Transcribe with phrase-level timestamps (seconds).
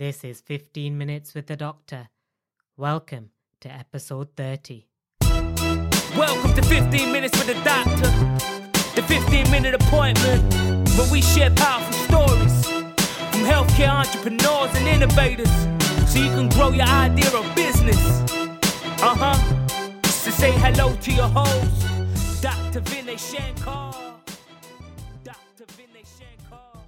[0.00, 2.08] This is 15 Minutes with the Doctor.
[2.78, 4.88] Welcome to episode 30.
[6.16, 8.08] Welcome to 15 Minutes with the Doctor,
[8.94, 10.54] the 15 minute appointment
[10.96, 15.52] where we share powerful stories from healthcare entrepreneurs and innovators
[16.10, 18.02] so you can grow your idea of business.
[19.02, 20.00] Uh huh.
[20.04, 22.80] So say hello to your host, Dr.
[22.80, 23.92] Vinay Shankar.
[25.22, 25.66] Dr.
[25.66, 26.84] Vinay Shankar.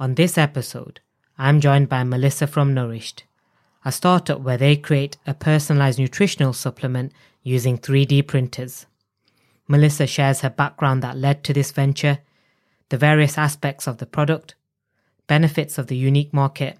[0.00, 1.02] On this episode,
[1.40, 3.22] I'm joined by Melissa from Nourished,
[3.84, 7.12] a startup where they create a personalized nutritional supplement
[7.44, 8.86] using 3D printers.
[9.68, 12.18] Melissa shares her background that led to this venture,
[12.88, 14.56] the various aspects of the product,
[15.28, 16.76] benefits of the unique market,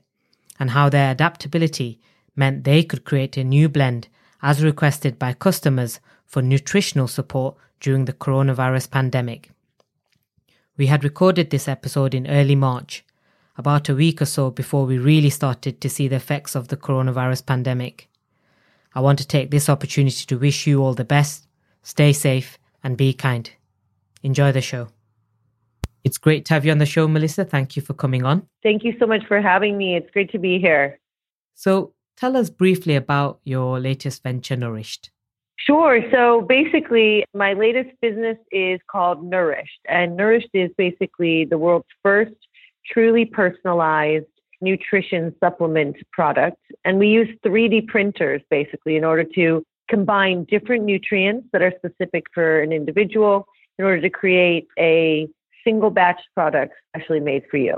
[0.58, 2.00] and how their adaptability
[2.34, 4.08] meant they could create a new blend
[4.42, 9.52] as requested by customers for nutritional support during the coronavirus pandemic.
[10.76, 13.04] We had recorded this episode in early March,
[13.58, 16.76] about a week or so before we really started to see the effects of the
[16.76, 18.08] coronavirus pandemic.
[18.94, 21.48] I want to take this opportunity to wish you all the best,
[21.82, 23.50] stay safe, and be kind.
[24.22, 24.88] Enjoy the show.
[26.04, 27.44] It's great to have you on the show, Melissa.
[27.44, 28.46] Thank you for coming on.
[28.62, 29.96] Thank you so much for having me.
[29.96, 30.98] It's great to be here.
[31.54, 35.10] So, tell us briefly about your latest venture, Nourished.
[35.58, 36.00] Sure.
[36.12, 39.80] So basically, my latest business is called Nourished.
[39.86, 42.36] And Nourished is basically the world's first
[42.92, 44.26] truly personalized
[44.60, 46.58] nutrition supplement product.
[46.84, 52.24] And we use 3D printers basically in order to combine different nutrients that are specific
[52.34, 53.46] for an individual
[53.78, 55.28] in order to create a
[55.64, 57.76] single batch product specially made for you.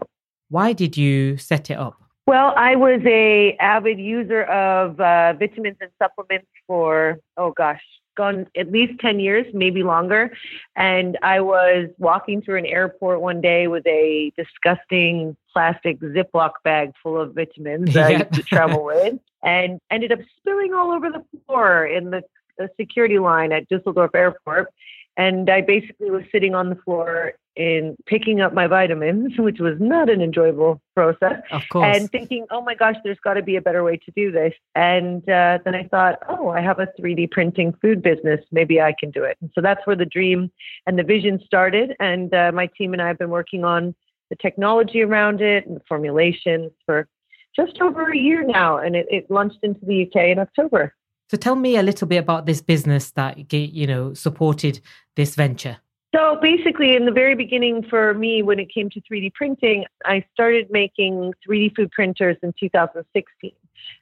[0.49, 1.97] Why did you set it up?
[2.27, 7.83] Well, I was a avid user of uh, vitamins and supplements for oh gosh,
[8.21, 10.31] gone at least ten years, maybe longer.
[10.77, 16.93] And I was walking through an airport one day with a disgusting plastic Ziploc bag
[17.03, 21.11] full of vitamins that I used to travel with, and ended up spilling all over
[21.11, 22.23] the floor in the,
[22.59, 24.69] the security line at Dusseldorf Airport.
[25.17, 29.77] And I basically was sitting on the floor in picking up my vitamins, which was
[29.79, 31.43] not an enjoyable process.
[31.53, 31.95] Of course.
[31.95, 34.55] And thinking, oh my gosh, there's got to be a better way to do this.
[34.75, 38.41] And uh, then I thought, oh, I have a 3D printing food business.
[38.51, 39.37] Maybe I can do it.
[39.43, 40.51] And so that's where the dream
[40.87, 41.95] and the vision started.
[42.01, 43.95] And uh, my team and I have been working on
[44.31, 47.09] the technology around it and the formulations for
[47.55, 48.79] just over a year now.
[48.79, 50.95] And it, it launched into the UK in October.
[51.29, 54.81] So tell me a little bit about this business that you know supported
[55.15, 55.77] this venture.
[56.15, 60.25] So basically, in the very beginning for me, when it came to 3D printing, I
[60.33, 63.53] started making 3D food printers in 2016.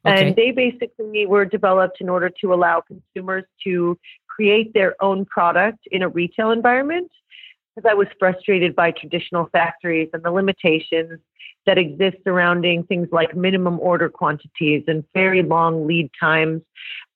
[0.06, 0.26] Okay.
[0.26, 5.80] And they basically were developed in order to allow consumers to create their own product
[5.90, 7.10] in a retail environment.
[7.74, 11.20] Because I was frustrated by traditional factories and the limitations
[11.66, 16.62] that exist surrounding things like minimum order quantities and very long lead times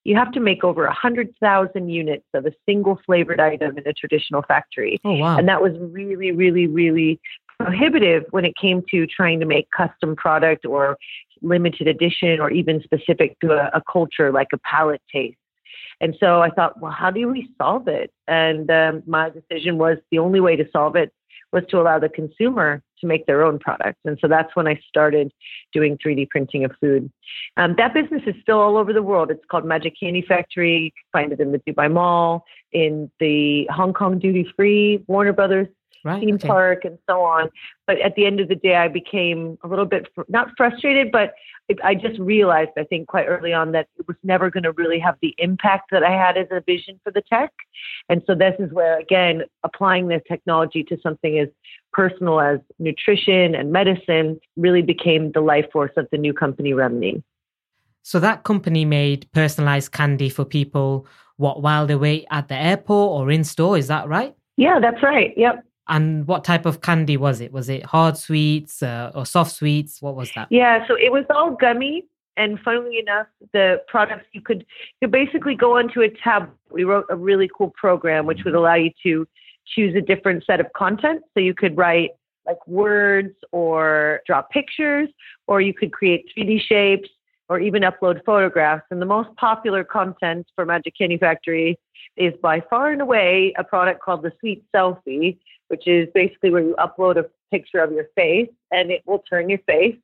[0.05, 4.43] you have to make over 100,000 units of a single flavored item in a traditional
[4.43, 4.99] factory.
[5.05, 5.39] Oh, wow.
[5.39, 7.21] And that was really, really, really
[7.59, 10.97] prohibitive when it came to trying to make custom product or
[11.41, 15.37] limited edition or even specific to a, a culture like a palate taste.
[16.01, 18.11] And so I thought, well, how do we solve it?
[18.27, 21.13] And um, my decision was the only way to solve it
[21.53, 23.99] was to allow the consumer to make their own products.
[24.05, 25.33] And so that's when I started
[25.73, 27.11] doing 3D printing of food.
[27.57, 29.31] Um, that business is still all over the world.
[29.31, 30.79] It's called Magic Candy Factory.
[30.79, 35.33] You can find it in the Dubai Mall, in the Hong Kong Duty Free, Warner
[35.33, 35.69] Brothers
[36.05, 36.49] right, theme okay.
[36.49, 37.49] park, and so on.
[37.87, 41.13] But at the end of the day, I became a little bit fr- not frustrated,
[41.13, 41.35] but
[41.69, 44.73] it, I just realized, I think, quite early on that it was never going to
[44.73, 47.53] really have the impact that I had as a vision for the tech.
[48.09, 51.49] And so this is where, again, applying this technology to something as
[51.93, 57.23] personal as nutrition and medicine really became the life force of the new company Remini.
[58.03, 63.21] So that company made personalized candy for people what while they wait at the airport
[63.21, 64.35] or in store, is that right?
[64.57, 65.33] Yeah, that's right.
[65.37, 65.65] Yep.
[65.89, 67.53] And what type of candy was it?
[67.53, 70.01] Was it hard sweets uh, or soft sweets?
[70.01, 70.49] What was that?
[70.51, 72.05] Yeah, so it was all gummy.
[72.37, 74.65] And funnily enough, the products you could
[75.01, 76.49] you basically go onto a tab.
[76.71, 79.27] We wrote a really cool program which would allow you to
[79.67, 81.23] choose a different set of content.
[81.35, 82.11] So you could write
[82.47, 85.09] like words or draw pictures,
[85.47, 87.09] or you could create 3D shapes
[87.49, 88.85] or even upload photographs.
[88.91, 91.79] And the most popular content for Magic Candy Factory
[92.17, 95.39] is by far and away a product called the Sweet Selfie,
[95.73, 99.49] which is basically where you upload a picture of your face and it will turn
[99.49, 99.97] your face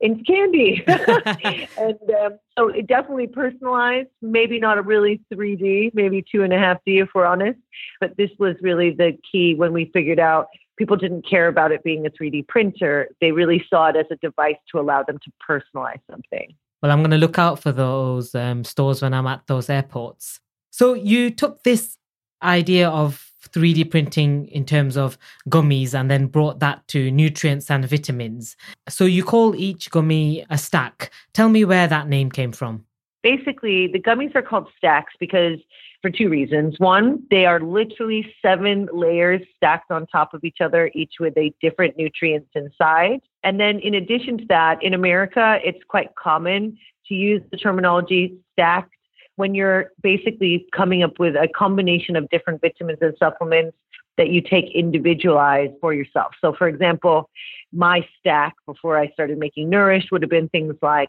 [0.00, 0.84] into candy.
[0.86, 6.58] and um, so it definitely personalized, maybe not a really 3D, maybe two and a
[6.58, 7.58] half D if we're honest.
[8.00, 11.82] But this was really the key when we figured out people didn't care about it
[11.82, 13.08] being a 3D printer.
[13.22, 16.54] They really saw it as a device to allow them to personalize something.
[16.82, 20.40] Well, I'm going to look out for those um, stores when I'm at those airports.
[20.70, 21.96] So you took this
[22.42, 25.16] idea of 3D printing in terms of
[25.48, 28.56] gummies and then brought that to nutrients and vitamins.
[28.88, 31.12] So you call each gummy a stack.
[31.32, 32.84] Tell me where that name came from.
[33.22, 35.58] Basically, the gummies are called stacks because
[36.04, 36.74] for two reasons.
[36.78, 41.50] One, they are literally seven layers stacked on top of each other, each with a
[41.62, 43.20] different nutrients inside.
[43.42, 46.76] And then, in addition to that, in America, it's quite common
[47.08, 48.92] to use the terminology stacked
[49.36, 53.76] when you're basically coming up with a combination of different vitamins and supplements
[54.16, 56.34] that you take individualized for yourself.
[56.40, 57.28] So, for example,
[57.72, 61.08] my stack before I started making Nourish would have been things like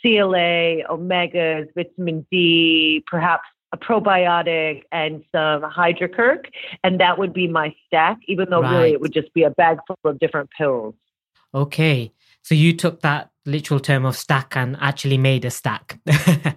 [0.00, 6.46] CLA, omegas, vitamin D, perhaps a probiotic and some hydrocurc,
[6.82, 8.72] and that would be my stack, even though right.
[8.72, 10.94] really it would just be a bag full of different pills.
[11.54, 12.12] Okay.
[12.42, 15.98] So you took that literal term of stack and actually made a stack.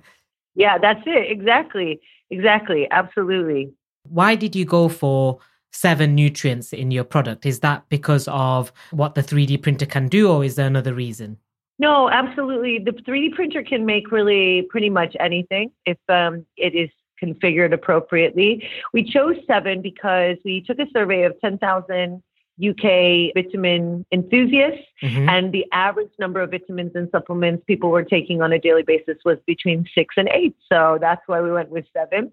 [0.60, 1.32] yeah, that's it.
[1.32, 2.02] Exactly.
[2.30, 2.88] Exactly.
[2.92, 3.72] Absolutely.
[4.04, 5.40] Why did you go for
[5.72, 7.46] seven nutrients in your product?
[7.46, 11.38] Is that because of what the 3D printer can do, or is there another reason?
[11.80, 12.80] No, absolutely.
[12.80, 16.90] The 3D printer can make really pretty much anything if um, it is
[17.24, 18.68] configured appropriately.
[18.94, 22.22] We chose seven because we took a survey of 10,000
[22.60, 25.30] UK vitamin enthusiasts, mm-hmm.
[25.30, 29.18] and the average number of vitamins and supplements people were taking on a daily basis
[29.26, 30.56] was between six and eight.
[30.72, 32.32] So that's why we went with seven.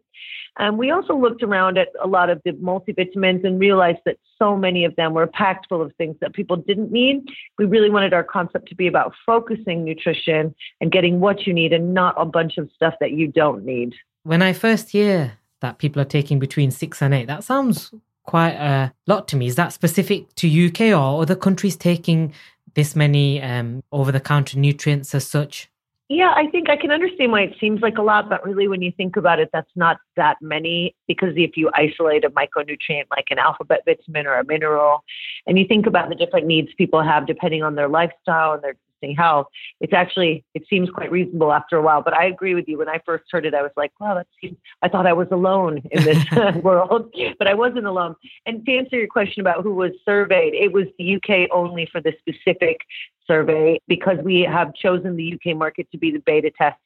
[0.59, 4.57] And we also looked around at a lot of the multivitamins and realized that so
[4.57, 7.23] many of them were packed full of things that people didn't need.
[7.59, 11.73] We really wanted our concept to be about focusing nutrition and getting what you need
[11.73, 13.95] and not a bunch of stuff that you don't need.
[14.23, 17.93] When I first hear that people are taking between six and eight, that sounds
[18.27, 19.47] quite a lot to me.
[19.47, 22.33] Is that specific to UK or other countries taking
[22.75, 25.71] this many um, over-the-counter nutrients as such?
[26.09, 28.81] Yeah, I think I can understand why it seems like a lot, but really, when
[28.81, 30.95] you think about it, that's not that many.
[31.09, 35.03] Because if you isolate a micronutrient like an alphabet vitamin or a mineral,
[35.49, 38.77] and you think about the different needs people have depending on their lifestyle and their
[38.97, 39.47] existing health,
[39.81, 42.03] it's actually it seems quite reasonable after a while.
[42.03, 42.79] But I agree with you.
[42.79, 44.57] When I first heard it, I was like, wow, that seems.
[44.83, 46.25] I thought I was alone in this
[46.63, 48.15] world, but I wasn't alone.
[48.45, 52.01] And to answer your question about who was surveyed, it was the UK only for
[52.01, 52.81] the specific
[53.27, 56.79] survey because we have chosen the UK market to be the beta test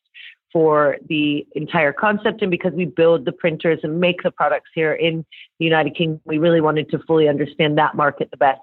[0.53, 4.93] for the entire concept and because we build the printers and make the products here
[4.93, 5.25] in
[5.61, 8.61] the United Kingdom, we really wanted to fully understand that market the best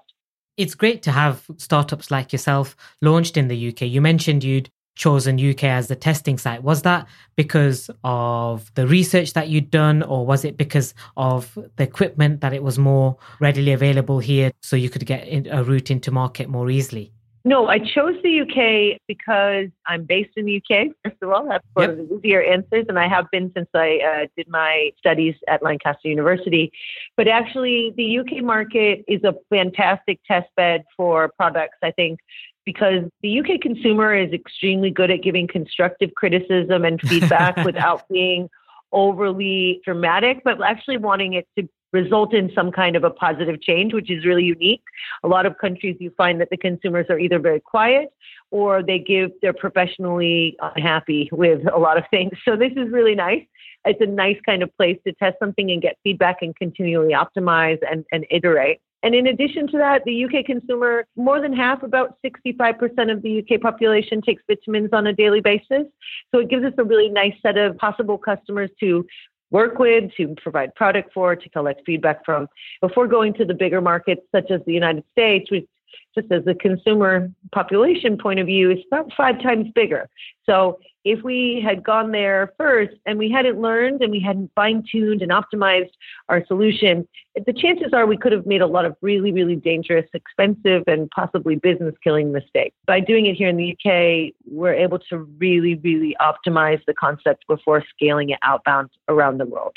[0.58, 3.82] it's great to have startups like yourself launched in the UK.
[3.82, 6.62] You mentioned you'd chosen UK as the testing site.
[6.64, 7.06] Was that
[7.36, 12.52] because of the research that you'd done, or was it because of the equipment that
[12.52, 16.68] it was more readily available here so you could get a route into market more
[16.68, 17.12] easily?
[17.44, 21.46] No, I chose the UK because I'm based in the UK, first of all.
[21.48, 21.98] That's one yep.
[21.98, 22.86] of the easier answers.
[22.88, 26.72] And I have been since I uh, did my studies at Lancaster University.
[27.16, 32.20] But actually, the UK market is a fantastic test bed for products, I think,
[32.64, 38.50] because the UK consumer is extremely good at giving constructive criticism and feedback without being
[38.92, 43.94] overly dramatic, but actually wanting it to result in some kind of a positive change,
[43.94, 44.82] which is really unique.
[45.24, 48.08] A lot of countries, you find that the consumers are either very quiet
[48.50, 52.32] or they give, they're professionally unhappy with a lot of things.
[52.44, 53.44] So this is really nice.
[53.84, 57.78] It's a nice kind of place to test something and get feedback and continually optimize
[57.90, 58.80] and, and iterate.
[59.02, 63.38] And in addition to that, the UK consumer, more than half, about 65% of the
[63.38, 65.86] UK population takes vitamins on a daily basis.
[66.32, 69.06] So it gives us a really nice set of possible customers to
[69.50, 72.48] work with, to provide product for, to collect feedback from
[72.80, 75.66] before going to the bigger markets such as the United States, which
[76.14, 80.08] just as a consumer population point of view is about five times bigger.
[80.44, 80.78] So
[81.10, 85.22] if we had gone there first and we hadn't learned and we hadn't fine tuned
[85.22, 85.90] and optimized
[86.28, 87.08] our solution,
[87.46, 91.08] the chances are we could have made a lot of really, really dangerous, expensive, and
[91.10, 92.76] possibly business killing mistakes.
[92.86, 97.46] By doing it here in the UK, we're able to really, really optimize the concept
[97.48, 99.76] before scaling it outbound around the world.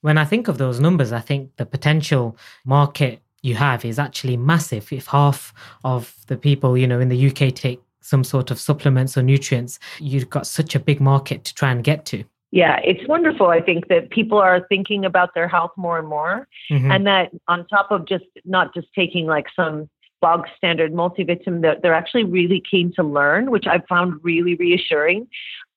[0.00, 4.38] When I think of those numbers, I think the potential market you have is actually
[4.38, 4.90] massive.
[4.92, 5.52] If half
[5.84, 9.78] of the people, you know, in the UK take some sort of supplements or nutrients,
[9.98, 12.24] you've got such a big market to try and get to.
[12.52, 13.48] Yeah, it's wonderful.
[13.48, 16.48] I think that people are thinking about their health more and more.
[16.70, 16.90] Mm-hmm.
[16.90, 19.88] And that on top of just not just taking like some
[20.20, 25.28] bog standard multivitamin, they're, they're actually really keen to learn, which I've found really reassuring.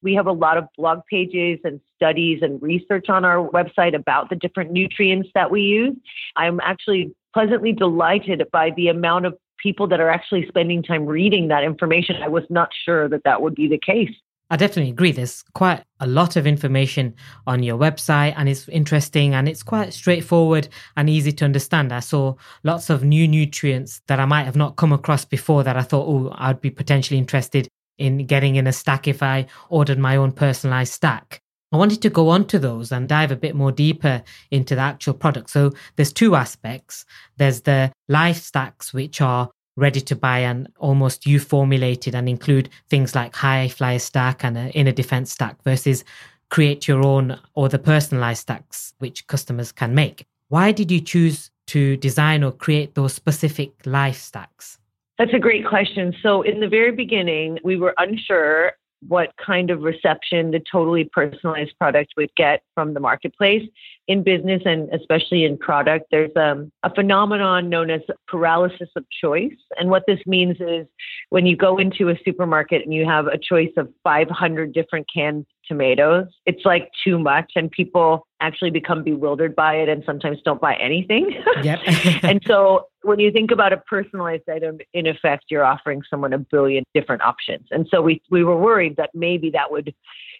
[0.02, 4.30] We have a lot of blog pages and studies and research on our website about
[4.30, 5.96] the different nutrients that we use.
[6.36, 11.48] I'm actually pleasantly delighted by the amount of people that are actually spending time reading
[11.48, 12.18] that information.
[12.22, 14.14] I was not sure that that would be the case.
[14.50, 15.12] I definitely agree.
[15.12, 17.16] There's quite a lot of information
[17.48, 21.92] on your website and it's interesting and it's quite straightforward and easy to understand.
[21.92, 25.78] I saw lots of new nutrients that I might have not come across before that
[25.78, 27.68] I thought, oh, I'd be potentially interested
[27.98, 31.43] in getting in a stack if I ordered my own personalized stack.
[31.74, 34.82] I wanted to go on to those and dive a bit more deeper into the
[34.82, 35.50] actual product.
[35.50, 37.04] So there's two aspects.
[37.38, 42.70] There's the life stacks, which are ready to buy and almost you formulated and include
[42.90, 46.04] things like high flyer stack and an inner defense stack versus
[46.52, 50.28] create your own or the personalized stacks which customers can make.
[50.50, 54.78] Why did you choose to design or create those specific life stacks?
[55.18, 56.14] That's a great question.
[56.22, 58.74] So, in the very beginning, we were unsure
[59.08, 63.64] what kind of reception the totally personalized product would get from the marketplace.
[64.08, 69.54] In business and especially in product there's um, a phenomenon known as paralysis of choice.
[69.78, 70.86] And what this means is
[71.30, 75.46] when you go into a supermarket and you have a choice of 500 different canned
[75.66, 80.60] tomatoes it's like too much and people actually become bewildered by it and sometimes don't
[80.60, 81.34] buy anything.
[81.64, 81.80] Yep.
[82.24, 86.40] and so when you think about a personalized item in effect you're offering someone a
[86.40, 89.94] billion different options and so we we were worried that maybe that would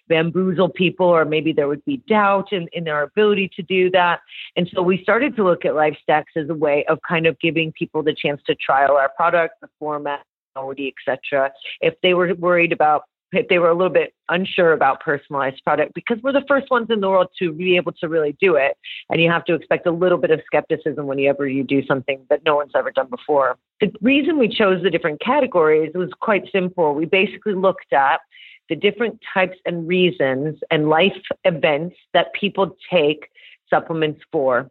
[0.08, 4.20] bamboozle people or maybe there would be doubt in, in our ability to do that.
[4.56, 7.38] And so we started to look at life stacks as a way of kind of
[7.40, 10.20] giving people the chance to trial our product, the format,
[10.56, 11.52] etc.
[11.80, 13.04] If they were worried about
[13.48, 17.00] they were a little bit unsure about personalized product because we're the first ones in
[17.00, 18.76] the world to be able to really do it.
[19.10, 22.44] And you have to expect a little bit of skepticism whenever you do something that
[22.44, 23.56] no one's ever done before.
[23.80, 26.94] The reason we chose the different categories was quite simple.
[26.94, 28.20] We basically looked at
[28.68, 33.28] the different types and reasons and life events that people take
[33.68, 34.70] supplements for.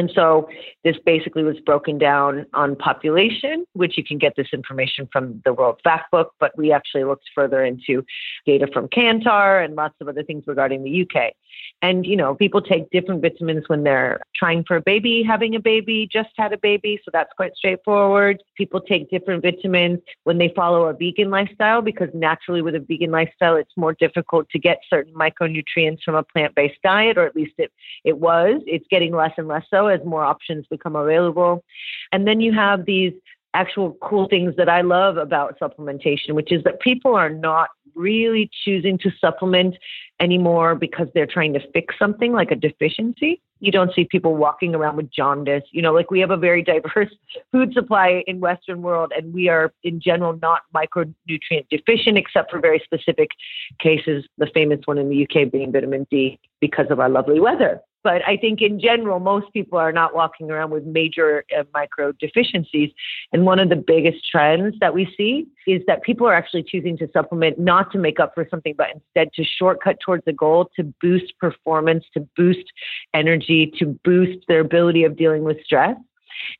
[0.00, 0.48] And so
[0.82, 5.52] this basically was broken down on population, which you can get this information from the
[5.52, 8.02] World Factbook, but we actually looked further into
[8.46, 11.34] data from Kantar and lots of other things regarding the UK.
[11.82, 15.60] And, you know, people take different vitamins when they're trying for a baby, having a
[15.60, 17.00] baby, just had a baby.
[17.04, 18.42] So that's quite straightforward.
[18.56, 23.10] People take different vitamins when they follow a vegan lifestyle because naturally with a vegan
[23.10, 27.34] lifestyle, it's more difficult to get certain micronutrients from a plant based diet, or at
[27.34, 27.72] least it,
[28.04, 28.60] it was.
[28.66, 31.64] It's getting less and less so as more options become available.
[32.12, 33.12] And then you have these
[33.54, 38.50] actual cool things that I love about supplementation, which is that people are not really
[38.64, 39.76] choosing to supplement
[40.20, 43.40] anymore because they're trying to fix something like a deficiency.
[43.60, 45.64] You don't see people walking around with jaundice.
[45.72, 47.10] You know, like we have a very diverse
[47.52, 52.60] food supply in Western world, and we are in general not micronutrient deficient, except for
[52.60, 53.30] very specific
[53.78, 54.24] cases.
[54.38, 57.80] The famous one in the UK being vitamin D because of our lovely weather.
[58.02, 62.12] But I think in general, most people are not walking around with major uh, micro
[62.12, 62.90] deficiencies.
[63.32, 66.96] And one of the biggest trends that we see is that people are actually choosing
[66.98, 70.70] to supplement not to make up for something, but instead to shortcut towards a goal,
[70.76, 72.72] to boost performance, to boost
[73.12, 75.96] energy, to boost their ability of dealing with stress.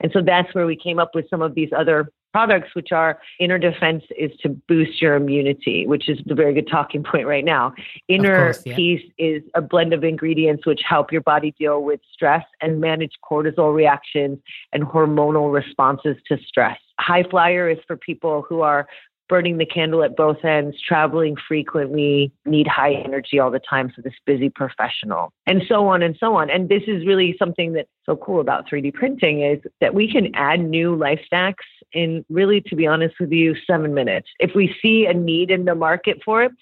[0.00, 3.18] And so that's where we came up with some of these other products, which are
[3.38, 7.44] inner defense is to boost your immunity, which is the very good talking point right
[7.44, 7.72] now.
[8.08, 8.76] Inner course, yeah.
[8.76, 13.12] peace is a blend of ingredients which help your body deal with stress and manage
[13.28, 14.38] cortisol reactions
[14.72, 16.78] and hormonal responses to stress.
[16.99, 18.87] High flyer is for people who are
[19.30, 23.92] burning the candle at both ends, traveling frequently, need high energy all the time.
[23.94, 26.50] So this busy professional and so on and so on.
[26.50, 30.34] And this is really something that's so cool about 3D printing is that we can
[30.34, 34.28] add new life stacks in really, to be honest with you, seven minutes.
[34.40, 36.52] If we see a need in the market for it,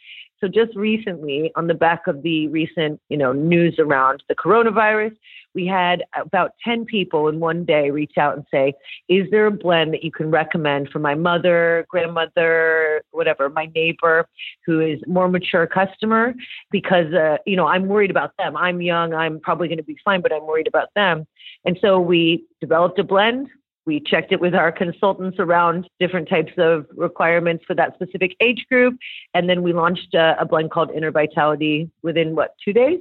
[0.41, 5.17] so just recently, on the back of the recent, you know, news around the coronavirus,
[5.55, 8.75] we had about 10 people in one day reach out and say,
[9.09, 14.29] Is there a blend that you can recommend for my mother, grandmother, whatever, my neighbor
[14.65, 16.35] who is more mature customer?
[16.71, 18.57] Because, uh, you know, I'm worried about them.
[18.57, 19.15] I'm young.
[19.15, 21.27] I'm probably going to be fine, but I'm worried about them.
[21.65, 23.49] And so we developed a blend
[23.89, 28.67] we checked it with our consultants around different types of requirements for that specific age
[28.71, 28.99] group.
[29.33, 33.01] And then we launched a, a blend called Inner Vitality within what, two days?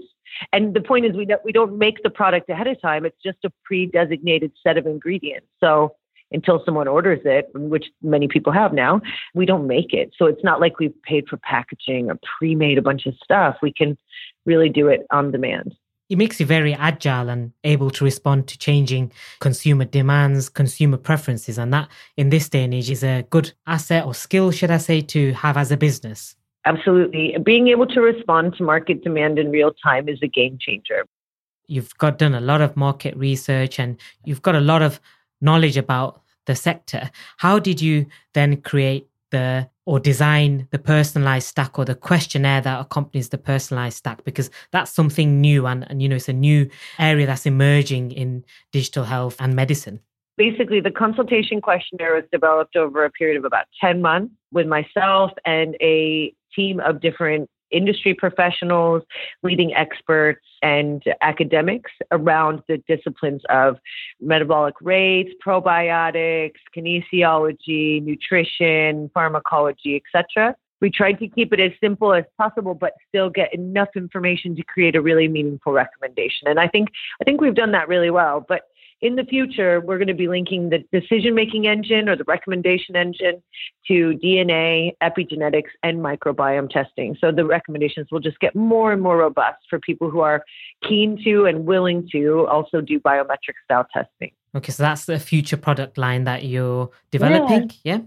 [0.53, 3.05] And the point is, we don't, we don't make the product ahead of time.
[3.05, 5.47] It's just a pre designated set of ingredients.
[5.59, 5.93] So
[6.31, 9.01] until someone orders it, which many people have now,
[9.33, 10.13] we don't make it.
[10.17, 13.57] So it's not like we've paid for packaging or pre made a bunch of stuff.
[13.61, 13.97] We can
[14.45, 15.75] really do it on demand
[16.09, 21.57] it makes you very agile and able to respond to changing consumer demands, consumer preferences.
[21.57, 24.77] And that in this day and age is a good asset or skill, should I
[24.77, 26.35] say, to have as a business.
[26.65, 27.35] Absolutely.
[27.43, 31.05] Being able to respond to market demand in real time is a game changer.
[31.67, 35.01] You've got done a lot of market research and you've got a lot of
[35.41, 37.11] knowledge about the sector.
[37.37, 42.79] How did you then create the or design the personalized stack or the questionnaire that
[42.79, 46.69] accompanies the personalized stack because that's something new and, and you know it's a new
[46.99, 49.99] area that's emerging in digital health and medicine.
[50.37, 55.31] Basically the consultation questionnaire was developed over a period of about 10 months with myself
[55.45, 59.03] and a team of different industry professionals,
[59.43, 63.77] leading experts, and academics around the disciplines of
[64.19, 70.55] metabolic rates, probiotics, kinesiology, nutrition, pharmacology, etc.
[70.79, 74.63] We tried to keep it as simple as possible, but still get enough information to
[74.63, 76.47] create a really meaningful recommendation.
[76.47, 78.45] And I think I think we've done that really well.
[78.47, 78.63] But
[79.01, 82.95] in the future, we're going to be linking the decision making engine or the recommendation
[82.95, 83.43] engine
[83.87, 87.15] to DNA, epigenetics, and microbiome testing.
[87.19, 90.43] So the recommendations will just get more and more robust for people who are
[90.83, 94.31] keen to and willing to also do biometric style testing.
[94.55, 97.97] Okay, so that's the future product line that you're developing, yeah?
[97.97, 98.01] yeah?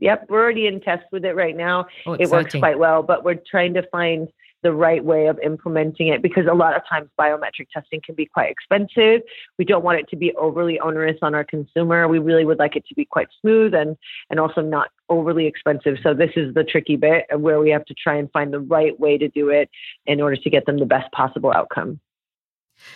[0.00, 1.86] Yep, we're already in test with it right now.
[2.06, 4.28] Oh, it works quite well, but we're trying to find
[4.62, 8.26] the right way of implementing it because a lot of times biometric testing can be
[8.26, 9.22] quite expensive.
[9.58, 12.08] We don't want it to be overly onerous on our consumer.
[12.08, 13.96] We really would like it to be quite smooth and
[14.30, 15.96] and also not overly expensive.
[16.02, 18.98] So this is the tricky bit where we have to try and find the right
[18.98, 19.70] way to do it
[20.06, 22.00] in order to get them the best possible outcome.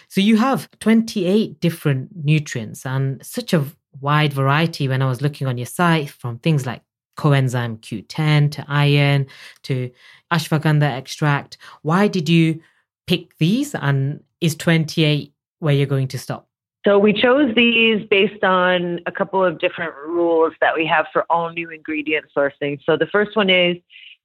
[0.09, 3.65] So you have 28 different nutrients and such a
[4.01, 6.83] wide variety when I was looking on your site from things like
[7.17, 9.27] coenzyme Q10 to iron
[9.65, 9.91] to
[10.33, 11.59] ashwagandha extract.
[11.83, 12.61] Why did you
[13.07, 13.75] pick these?
[13.75, 16.49] And is 28 where you're going to stop?
[16.85, 21.25] So we chose these based on a couple of different rules that we have for
[21.31, 22.81] all new ingredient sourcing.
[22.85, 23.77] So the first one is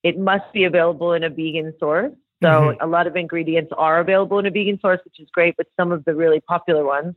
[0.03, 2.13] it must be available in a vegan source.
[2.43, 2.83] So mm-hmm.
[2.83, 5.91] a lot of ingredients are available in a vegan source, which is great, but some
[5.91, 7.15] of the really popular ones,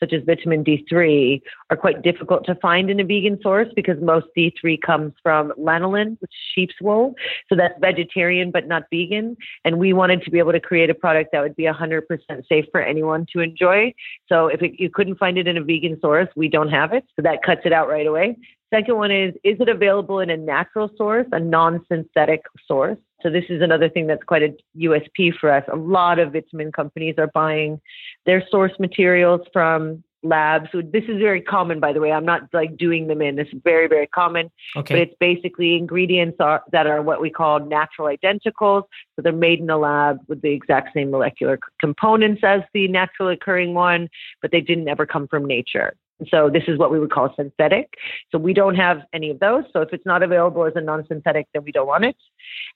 [0.00, 4.26] such as vitamin D3, are quite difficult to find in a vegan source because most
[4.36, 7.14] D3 comes from lanolin, which is sheep's wool.
[7.48, 9.36] So that's vegetarian but not vegan.
[9.64, 12.02] And we wanted to be able to create a product that would be 100%
[12.48, 13.92] safe for anyone to enjoy.
[14.28, 17.04] So if it, you couldn't find it in a vegan source, we don't have it.
[17.16, 18.38] So that cuts it out right away.
[18.72, 22.98] Second one is, is it available in a natural source, a non synthetic source?
[23.22, 25.64] So this is another thing that's quite a USP for us.
[25.72, 27.80] A lot of vitamin companies are buying
[28.26, 30.68] their source materials from labs.
[30.72, 32.12] So this is very common, by the way.
[32.12, 33.36] I'm not like doing them in.
[33.36, 34.50] This is very, very common.
[34.76, 34.94] Okay.
[34.94, 38.84] But it's basically ingredients are, that are what we call natural identicals.
[39.16, 43.34] So they're made in a lab with the exact same molecular components as the naturally
[43.34, 44.08] occurring one,
[44.40, 45.94] but they didn't ever come from nature.
[46.30, 47.94] So this is what we would call synthetic.
[48.30, 49.64] So we don't have any of those.
[49.72, 52.16] So if it's not available as a non-synthetic, then we don't want it.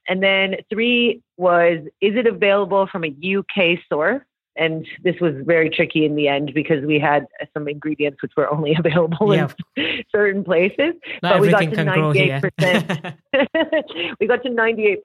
[0.09, 4.23] And then three was, is it available from a UK source?
[4.59, 8.51] And this was very tricky in the end because we had some ingredients which were
[8.51, 9.49] only available yeah.
[9.77, 10.95] in certain places.
[11.23, 13.17] Not but we got to 98%.
[14.21, 14.97] we got to 98%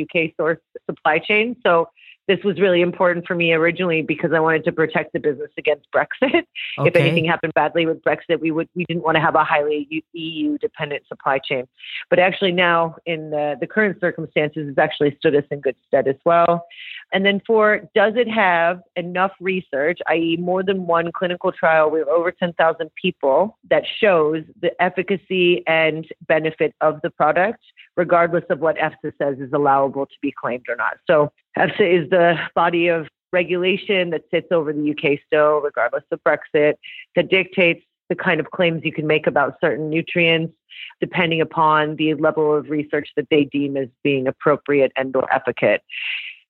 [0.00, 1.56] UK source supply chain.
[1.64, 1.88] So
[2.32, 5.86] this was really important for me originally because I wanted to protect the business against
[5.94, 6.44] Brexit.
[6.78, 6.88] Okay.
[6.88, 10.02] If anything happened badly with Brexit, we would we didn't want to have a highly
[10.14, 11.68] EU dependent supply chain.
[12.08, 16.08] But actually now in the, the current circumstances, it's actually stood us in good stead
[16.08, 16.64] as well.
[17.12, 22.08] And then four, does it have enough research, i.e., more than one clinical trial with
[22.08, 27.60] over 10,000 people that shows the efficacy and benefit of the product,
[27.96, 30.94] regardless of what EFSA says is allowable to be claimed or not?
[31.06, 36.20] So EFSA is the body of regulation that sits over the UK still, regardless of
[36.24, 36.74] Brexit,
[37.16, 40.54] that dictates the kind of claims you can make about certain nutrients
[41.00, 45.82] depending upon the level of research that they deem as being appropriate and or efficacious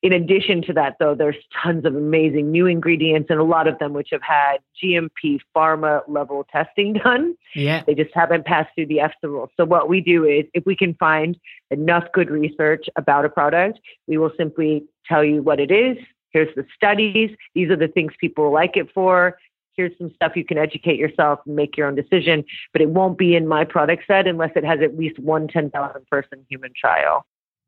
[0.03, 3.79] in addition to that, though, there's tons of amazing new ingredients and a lot of
[3.79, 7.37] them which have had GMP pharma level testing done.
[7.55, 7.85] Yeah.
[7.87, 9.51] They just haven't passed through the EFSA rules.
[9.57, 11.39] So what we do is if we can find
[11.71, 15.97] enough good research about a product, we will simply tell you what it is.
[16.31, 17.31] Here's the studies.
[17.55, 19.39] These are the things people like it for.
[19.75, 23.17] Here's some stuff you can educate yourself and make your own decision, but it won't
[23.17, 27.25] be in my product set unless it has at least one 10,000 person human trial.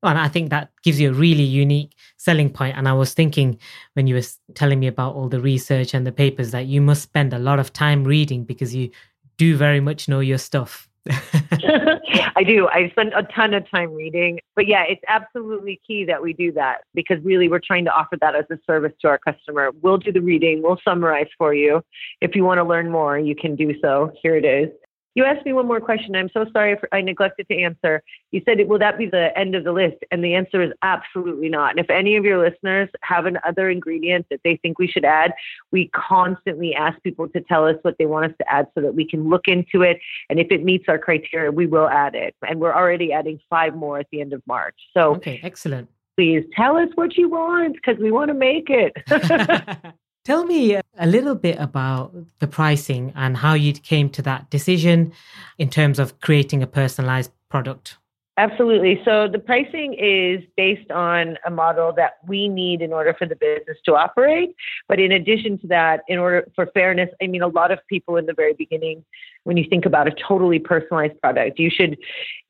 [0.09, 2.77] And I think that gives you a really unique selling point.
[2.77, 3.59] And I was thinking
[3.95, 4.23] when you were
[4.55, 7.59] telling me about all the research and the papers that you must spend a lot
[7.59, 8.91] of time reading because you
[9.37, 10.89] do very much know your stuff.
[12.37, 12.69] I do.
[12.69, 14.41] I spend a ton of time reading.
[14.57, 18.17] But yeah, it's absolutely key that we do that because really we're trying to offer
[18.21, 19.71] that as a service to our customer.
[19.83, 21.83] We'll do the reading, we'll summarize for you.
[22.21, 24.13] If you want to learn more, you can do so.
[24.23, 24.71] Here it is.
[25.15, 26.17] You asked me one more question.
[26.17, 28.03] I'm so sorry if I neglected to answer.
[28.33, 29.97] You said, will that be the end of the list?
[30.11, 31.71] And the answer is absolutely not.
[31.71, 35.05] And if any of your listeners have an other ingredient that they think we should
[35.05, 35.33] add,
[35.71, 38.95] we constantly ask people to tell us what they want us to add so that
[38.95, 40.01] we can look into it.
[40.29, 42.35] And if it meets our criteria, we will add it.
[42.47, 44.77] And we're already adding five more at the end of March.
[44.95, 45.89] So okay, excellent.
[46.17, 48.93] Please tell us what you want because we want to make it.
[50.25, 55.13] Tell me a little bit about the pricing and how you came to that decision
[55.59, 57.99] in terms of creating a personalized product.
[58.37, 59.01] Absolutely.
[59.05, 63.37] So the pricing is based on a model that we need in order for the
[63.37, 64.57] business to operate.
[64.89, 68.17] But in addition to that, in order for fairness, I mean, a lot of people
[68.17, 69.05] in the very beginning,
[69.45, 71.97] when you think about a totally personalized product, you should,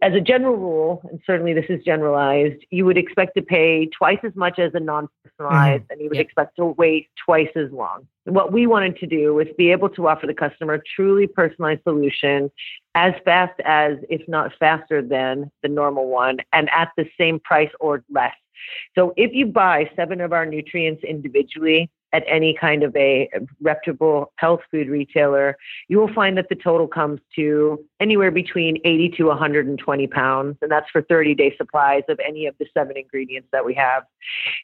[0.01, 4.19] as a general rule, and certainly this is generalized, you would expect to pay twice
[4.23, 5.93] as much as a non personalized, mm-hmm.
[5.93, 6.25] and you would yep.
[6.25, 8.07] expect to wait twice as long.
[8.25, 11.83] What we wanted to do was be able to offer the customer a truly personalized
[11.83, 12.51] solution
[12.95, 17.71] as fast as, if not faster than, the normal one, and at the same price
[17.81, 18.35] or less.
[18.95, 23.29] So if you buy seven of our nutrients individually at any kind of a
[23.61, 25.57] reputable health food retailer,
[25.89, 30.57] you will find that the total comes to anywhere between 80 to 120 pounds.
[30.63, 34.05] And that's for 30 day supplies of any of the seven ingredients that we have.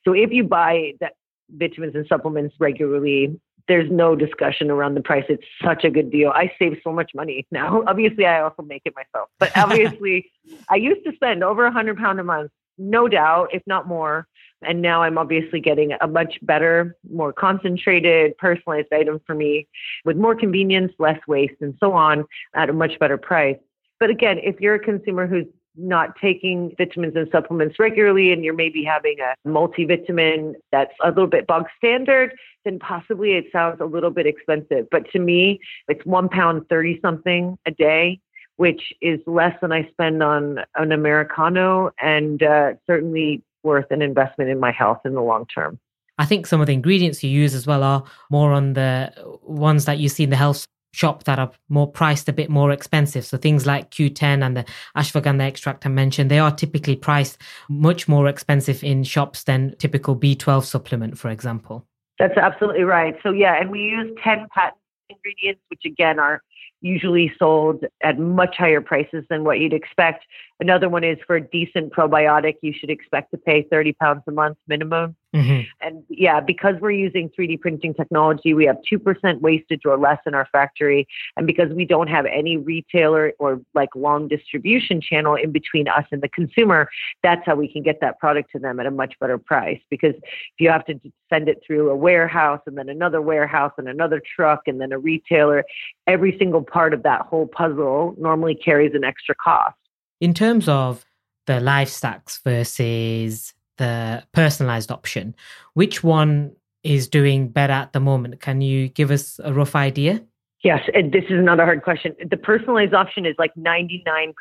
[0.05, 1.15] So if you buy that
[1.51, 5.25] vitamins and supplements regularly, there's no discussion around the price.
[5.29, 6.31] It's such a good deal.
[6.31, 7.83] I save so much money now.
[7.87, 10.31] Obviously, I also make it myself, but obviously,
[10.69, 14.29] I used to spend over a hundred pound a month, no doubt, if not more.
[14.63, 19.67] And now I'm obviously getting a much better, more concentrated, personalized item for me
[20.05, 23.57] with more convenience, less waste, and so on at a much better price.
[23.99, 25.47] But again, if you're a consumer who's
[25.77, 31.27] not taking vitamins and supplements regularly and you're maybe having a multivitamin that's a little
[31.27, 34.89] bit bog standard, then possibly it sounds a little bit expensive.
[34.91, 38.21] But to me, it's one pound 30 something a day,
[38.57, 44.51] which is less than I spend on an Americano and uh, certainly worth an investment
[44.51, 45.79] in my health in the long term.
[46.19, 49.87] I think some of the ingredients you use as well are more on the ones
[49.87, 53.25] that you see in the health shop that are more priced a bit more expensive.
[53.25, 54.65] So things like Q10 and the
[54.97, 60.17] ashwagandha extract I mentioned, they are typically priced much more expensive in shops than typical
[60.17, 61.87] B12 supplement, for example.
[62.19, 63.17] That's absolutely right.
[63.23, 64.77] So yeah, and we use 10 patent
[65.09, 66.43] ingredients, which again are
[66.83, 70.25] usually sold at much higher prices than what you'd expect.
[70.61, 74.31] Another one is for a decent probiotic, you should expect to pay 30 pounds a
[74.31, 75.17] month minimum.
[75.35, 75.61] Mm-hmm.
[75.81, 80.35] And yeah, because we're using 3D printing technology, we have 2% wastage or less in
[80.35, 81.07] our factory.
[81.37, 86.05] And because we don't have any retailer or like long distribution channel in between us
[86.13, 86.91] and the consumer,
[87.23, 89.81] that's how we can get that product to them at a much better price.
[89.89, 91.01] Because if you have to
[91.33, 94.99] send it through a warehouse and then another warehouse and another truck and then a
[94.99, 95.65] retailer,
[96.07, 99.77] every single part of that whole puzzle normally carries an extra cost.
[100.21, 101.05] In terms of
[101.47, 105.35] the life stacks versus the personalized option.
[105.75, 106.55] Which one
[106.85, 108.41] is doing better at the moment?
[108.41, 110.23] Can you give us a rough idea?
[110.63, 112.15] Yes, and this is another hard question.
[112.31, 114.35] The personalized option is like 99%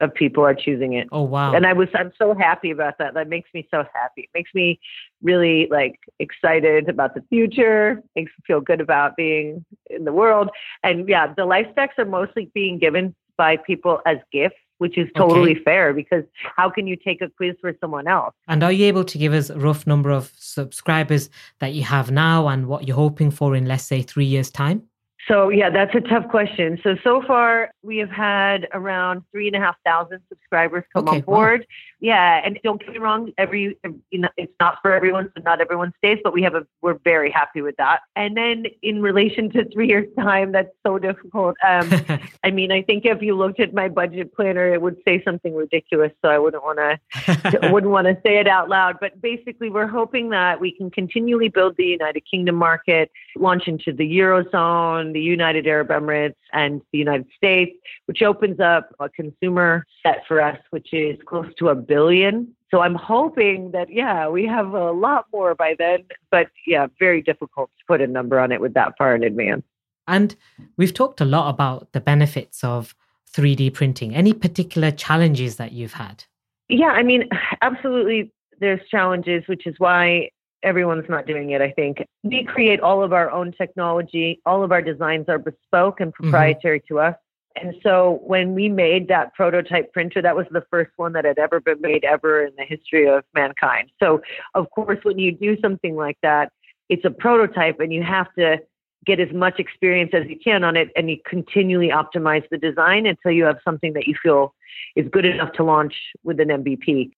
[0.00, 1.08] of people are choosing it.
[1.10, 1.52] Oh wow.
[1.54, 3.14] And I was I'm so happy about that.
[3.14, 4.22] That makes me so happy.
[4.22, 4.78] It makes me
[5.22, 8.02] really like excited about the future.
[8.16, 10.50] Makes me feel good about being in the world.
[10.82, 15.08] And yeah, the life stacks are mostly being given by people as gifts which is
[15.16, 15.62] totally okay.
[15.62, 16.24] fair because
[16.56, 18.34] how can you take a quiz for someone else?
[18.48, 22.10] And are you able to give us a rough number of subscribers that you have
[22.10, 24.82] now and what you're hoping for in, let's say, three years' time?
[25.28, 26.78] So yeah, that's a tough question.
[26.82, 31.16] So so far we have had around three and a half thousand subscribers come okay,
[31.16, 31.60] on board.
[31.60, 31.66] Wow.
[32.00, 33.78] Yeah, and don't get me wrong, every
[34.10, 36.98] you know it's not for everyone, so not everyone stays, but we have a we're
[37.04, 38.00] very happy with that.
[38.14, 41.56] And then in relation to three years time, that's so difficult.
[41.66, 41.90] Um,
[42.44, 45.54] I mean, I think if you looked at my budget planner, it would say something
[45.54, 48.96] ridiculous, so I wouldn't want to wouldn't want to say it out loud.
[49.00, 53.90] But basically, we're hoping that we can continually build the United Kingdom market, launch into
[53.94, 57.72] the eurozone the United Arab Emirates and the United States,
[58.04, 62.54] which opens up a consumer set for us, which is close to a billion.
[62.70, 66.00] So I'm hoping that, yeah, we have a lot more by then.
[66.30, 69.62] But yeah, very difficult to put a number on it with that far in advance.
[70.06, 70.36] And
[70.76, 72.94] we've talked a lot about the benefits of
[73.32, 74.14] 3D printing.
[74.14, 76.24] Any particular challenges that you've had?
[76.68, 77.28] Yeah, I mean,
[77.62, 80.30] absolutely, there's challenges, which is why
[80.64, 82.04] everyone's not doing it, I think.
[82.22, 84.40] We create all of our own technology.
[84.46, 86.24] All of our designs are bespoke and mm-hmm.
[86.24, 86.94] proprietary mm-hmm.
[86.94, 87.14] to us.
[87.56, 91.38] And so when we made that prototype printer, that was the first one that had
[91.38, 93.92] ever been made ever in the history of mankind.
[94.02, 94.22] So,
[94.54, 96.50] of course, when you do something like that,
[96.88, 98.58] it's a prototype and you have to
[99.06, 103.06] get as much experience as you can on it and you continually optimize the design
[103.06, 104.54] until you have something that you feel
[104.96, 107.12] is good enough to launch with an MVP.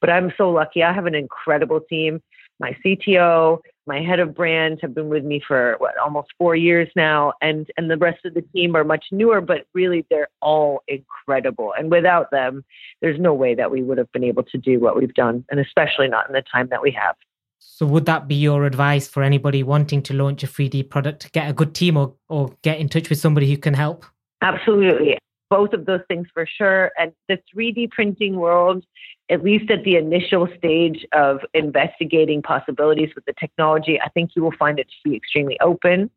[0.00, 0.82] But I'm so lucky.
[0.82, 2.22] I have an incredible team.
[2.60, 6.88] My CTO, my head of brand have been with me for what almost four years
[6.94, 10.82] now, and and the rest of the team are much newer, but really they're all
[10.86, 11.72] incredible.
[11.76, 12.64] And without them,
[13.00, 15.58] there's no way that we would have been able to do what we've done, and
[15.58, 17.16] especially not in the time that we have.
[17.58, 21.32] So, would that be your advice for anybody wanting to launch a 3D product?
[21.32, 24.04] Get a good team or, or get in touch with somebody who can help?
[24.42, 25.18] Absolutely.
[25.50, 26.92] Both of those things for sure.
[26.98, 28.84] And the 3D printing world,
[29.28, 34.42] at least at the initial stage of investigating possibilities with the technology, I think you
[34.42, 36.10] will find it to be extremely open.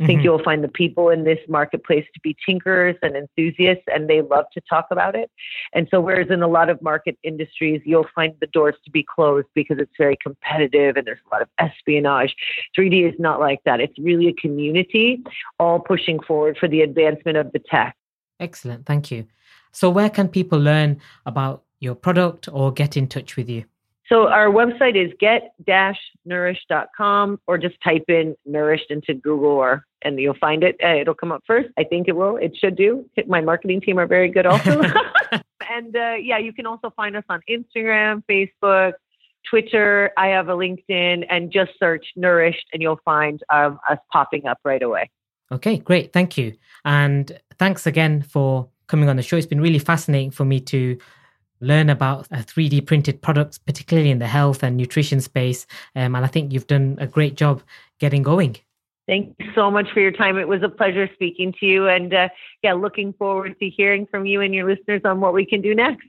[0.00, 0.24] I think mm-hmm.
[0.24, 4.46] you'll find the people in this marketplace to be tinkerers and enthusiasts, and they love
[4.54, 5.30] to talk about it.
[5.72, 9.04] And so, whereas in a lot of market industries, you'll find the doors to be
[9.04, 12.34] closed because it's very competitive and there's a lot of espionage.
[12.76, 13.80] 3D is not like that.
[13.80, 15.22] It's really a community
[15.58, 17.94] all pushing forward for the advancement of the tech.
[18.40, 18.86] Excellent.
[18.86, 19.26] Thank you.
[19.72, 23.64] So, where can people learn about your product or get in touch with you?
[24.08, 30.38] So our website is get-nourished.com or just type in nourished into Google or and you'll
[30.40, 30.76] find it.
[30.82, 31.68] Uh, it'll come up first.
[31.76, 32.36] I think it will.
[32.36, 33.04] It should do.
[33.26, 34.80] My marketing team are very good also.
[35.70, 38.94] and uh, yeah, you can also find us on Instagram, Facebook,
[39.50, 40.10] Twitter.
[40.16, 44.58] I have a LinkedIn and just search nourished and you'll find um, us popping up
[44.64, 45.10] right away.
[45.50, 46.12] Okay, great.
[46.12, 46.54] Thank you.
[46.84, 49.36] And thanks again for coming on the show.
[49.36, 50.98] It's been really fascinating for me to
[51.60, 55.66] learn about 3D printed products, particularly in the health and nutrition space.
[55.96, 57.62] Um, and I think you've done a great job
[57.98, 58.56] getting going.
[59.06, 60.36] Thank you so much for your time.
[60.36, 61.88] It was a pleasure speaking to you.
[61.88, 62.28] And uh,
[62.62, 65.74] yeah, looking forward to hearing from you and your listeners on what we can do
[65.74, 66.06] next.